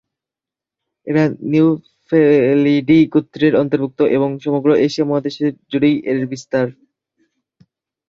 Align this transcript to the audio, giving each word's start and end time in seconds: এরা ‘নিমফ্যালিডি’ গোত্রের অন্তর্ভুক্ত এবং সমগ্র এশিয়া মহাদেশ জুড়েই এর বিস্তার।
এরা 1.07 1.23
‘নিমফ্যালিডি’ 1.51 2.99
গোত্রের 3.13 3.53
অন্তর্ভুক্ত 3.55 3.99
এবং 4.15 4.29
সমগ্র 4.45 4.69
এশিয়া 4.85 5.07
মহাদেশ 5.07 5.35
জুড়েই 5.71 5.95
এর 6.09 6.19
বিস্তার। 6.27 6.65